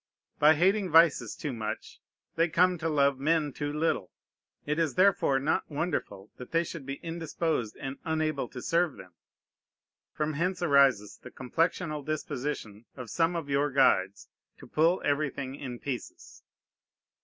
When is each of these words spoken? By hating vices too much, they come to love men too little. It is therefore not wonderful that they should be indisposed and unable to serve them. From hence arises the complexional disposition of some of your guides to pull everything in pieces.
By 0.39 0.55
hating 0.55 0.89
vices 0.89 1.35
too 1.35 1.53
much, 1.53 1.99
they 2.35 2.49
come 2.49 2.79
to 2.79 2.89
love 2.89 3.19
men 3.19 3.53
too 3.53 3.71
little. 3.71 4.09
It 4.65 4.79
is 4.79 4.95
therefore 4.95 5.37
not 5.37 5.69
wonderful 5.69 6.31
that 6.37 6.49
they 6.51 6.63
should 6.63 6.87
be 6.87 6.95
indisposed 7.03 7.77
and 7.79 7.99
unable 8.03 8.47
to 8.47 8.63
serve 8.63 8.95
them. 8.97 9.13
From 10.11 10.33
hence 10.33 10.63
arises 10.63 11.19
the 11.21 11.29
complexional 11.29 12.03
disposition 12.03 12.85
of 12.97 13.11
some 13.11 13.35
of 13.35 13.47
your 13.47 13.69
guides 13.69 14.27
to 14.57 14.65
pull 14.65 15.03
everything 15.05 15.53
in 15.53 15.77
pieces. 15.77 16.41